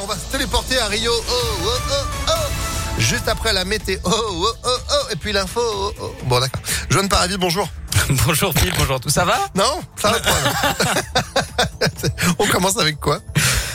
[0.00, 1.10] On va se téléporter à Rio.
[1.12, 1.32] Oh,
[1.64, 1.94] oh, oh,
[2.28, 3.00] oh.
[3.00, 3.98] Juste après la météo.
[4.04, 5.10] Oh, oh, oh, oh.
[5.10, 5.60] Et puis l'info.
[5.60, 6.14] Oh, oh.
[6.22, 6.62] Bon, d'accord.
[6.88, 7.68] Joanne Paravis, bonjour.
[8.24, 9.08] bonjour Philippe, bonjour tout.
[9.08, 9.40] Ça va?
[9.56, 10.30] Non, ça va pas.
[12.38, 13.18] On commence avec quoi?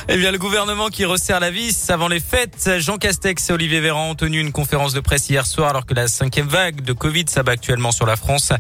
[0.10, 2.69] Eh bien, le gouvernement qui resserre la vis avant les fêtes.
[2.79, 5.94] Jean Castex et Olivier Véran ont tenu une conférence de presse hier soir alors que
[5.94, 8.51] la cinquième vague de Covid s'abat actuellement sur la France.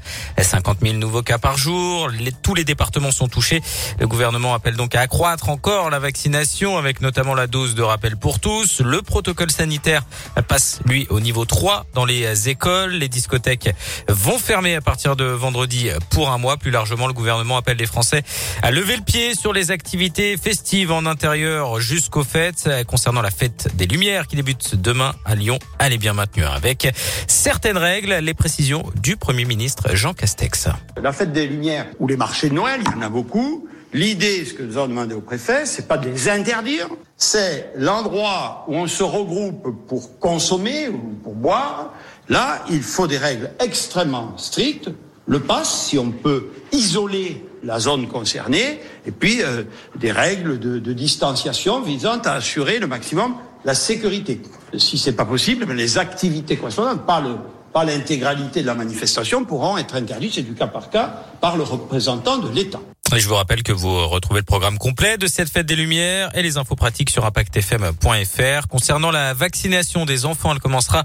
[0.41, 2.09] 50 000 nouveaux cas par jour.
[2.41, 3.61] tous les départements sont touchés.
[3.99, 8.15] Le gouvernement appelle donc à accroître encore la vaccination avec notamment la dose de rappel
[8.15, 8.79] pour tous.
[8.79, 10.03] Le protocole sanitaire
[10.47, 12.91] passe, lui, au niveau 3 dans les écoles.
[12.91, 13.69] Les discothèques
[14.07, 16.55] vont fermer à partir de vendredi pour un mois.
[16.55, 18.23] Plus largement, le gouvernement appelle les Français
[18.61, 21.32] à lever le pied sur les activités festives en intérieur
[21.79, 22.69] jusqu'aux fêtes.
[22.87, 26.93] Concernant la fête des Lumières qui débute demain à Lyon, elle est bien maintenue avec
[27.27, 30.69] certaines règles, les précisions du Premier ministre Jean Castex.
[31.01, 33.67] La fête des Lumières ou les marchés de Noël, il y en a beaucoup.
[33.93, 38.65] L'idée, ce que nous avons demandé au préfet, c'est pas de les interdire, c'est l'endroit
[38.67, 41.93] où on se regroupe pour consommer ou pour boire.
[42.27, 44.89] Là, il faut des règles extrêmement strictes.
[45.27, 49.63] Le pass, si on peut isoler la zone concernée, et puis euh,
[49.95, 54.41] des règles de, distanciation visant à assurer le maximum la sécurité.
[54.77, 57.23] Si c'est pas possible, les activités correspondantes, pas
[57.71, 61.63] pas l'intégralité de la manifestation, pourront être interdites, c'est du cas par cas, par le
[61.63, 62.79] représentant de l'État.
[63.15, 66.35] Et je vous rappelle que vous retrouvez le programme complet de cette fête des Lumières
[66.35, 68.67] et les infos pratiques sur impactfm.fr.
[68.67, 71.03] Concernant la vaccination des enfants, elle commencera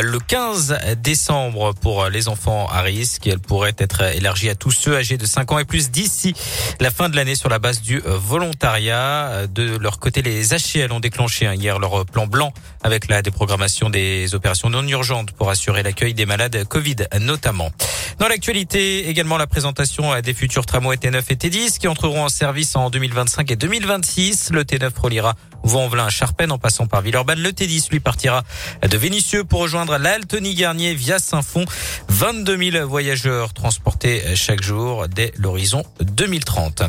[0.00, 3.26] le 15 décembre pour les enfants à risque.
[3.26, 6.32] Elle pourrait être élargie à tous ceux âgés de 5 ans et plus d'ici
[6.80, 9.46] la fin de l'année sur la base du volontariat.
[9.46, 14.34] De leur côté, les HCL ont déclenché hier leur plan blanc avec la déprogrammation des
[14.34, 17.70] opérations non urgentes pour assurer l'accueil des malades Covid notamment.
[18.18, 22.76] Dans l'actualité, également la présentation des futurs tramways T9 et T10 qui entreront en service
[22.76, 24.50] en 2025 et 2026.
[24.52, 27.40] Le T9 reliera Vaux-en-Velin à Charpennes en passant par Villeurbanne.
[27.40, 28.44] Le T10 lui partira
[28.88, 31.64] de Vénissieux pour rejoindre l'Altony Garnier via Saint-Fond.
[32.08, 36.84] 22 000 voyageurs transportés chaque jour dès l'horizon 2030.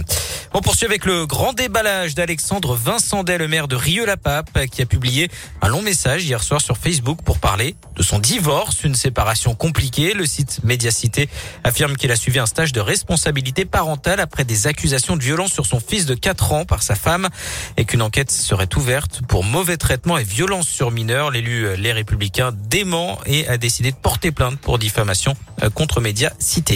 [0.53, 5.31] On poursuit avec le grand déballage d'Alexandre Vincent le maire de Rieux-la-Pape, qui a publié
[5.63, 10.13] un long message hier soir sur Facebook pour parler de son divorce, une séparation compliquée.
[10.13, 11.27] Le site Médiacité
[11.63, 15.65] affirme qu'il a suivi un stage de responsabilité parentale après des accusations de violence sur
[15.65, 17.29] son fils de 4 ans par sa femme
[17.77, 21.31] et qu'une enquête serait ouverte pour mauvais traitement et violence sur mineurs.
[21.31, 26.33] L'élu Les Républicains dément et a décidé de porter plainte pour diffamation euh, contre Média
[26.39, 26.73] Cité.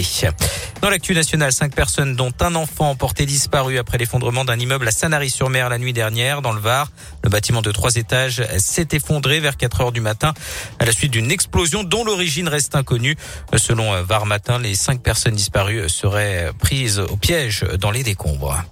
[0.80, 4.90] Dans l'actu nationale, cinq personnes dont un enfant porté disparu après l'effondrement d'un immeuble à
[4.90, 6.90] Sanary-sur-Mer la nuit dernière dans le Var.
[7.24, 10.34] Le bâtiment de trois étages s'est effondré vers 4 heures du matin
[10.78, 13.16] à la suite d'une explosion dont l'origine reste inconnue.
[13.56, 18.62] Selon euh, Var Matin, les cinq personnes disparues seraient prises au piège dans les décombres.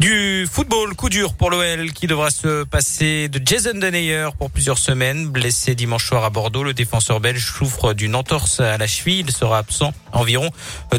[0.00, 4.78] Du football, coup dur pour l'OL qui devra se passer de Jason Denayer pour plusieurs
[4.78, 5.28] semaines.
[5.28, 9.20] Blessé dimanche soir à Bordeaux, le défenseur belge souffre d'une entorse à la cheville.
[9.20, 10.48] Il sera absent environ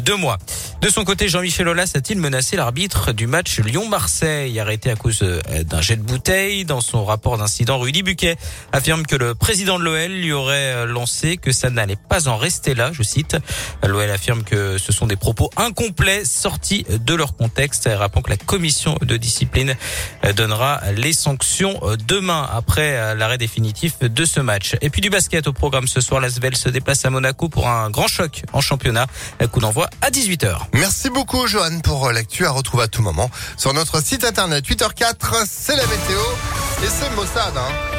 [0.00, 0.38] deux mois.
[0.82, 5.40] De son côté, Jean-Michel Aulas a-t-il menacé l'arbitre du match Lyon-Marseille, arrêté à cause euh,
[5.64, 8.36] d'un jet de bouteille Dans son rapport d'incident, Rudy Buquet
[8.70, 12.36] affirme que le président de l'OL lui aurait euh, lancé que ça n'allait pas en
[12.36, 13.36] rester là, je cite.
[13.84, 18.36] L'OL affirme que ce sont des propos incomplets sortis de leur contexte, rappelant que la
[18.36, 19.76] commission de discipline
[20.24, 24.76] euh, donnera les sanctions euh, demain après euh, l'arrêt définitif de ce match.
[24.80, 27.90] Et puis du basket au programme ce soir, l'Asvel se déplace à Monaco pour un
[27.90, 29.06] grand choc en championnat.
[29.50, 30.56] Coup d'envoi à 18h.
[30.72, 35.44] Merci beaucoup Johan pour l'actu à retrouver à tout moment sur notre site internet 8h4.
[35.46, 36.20] C'est la météo
[36.84, 37.56] et c'est Mossad.
[37.56, 37.91] Hein.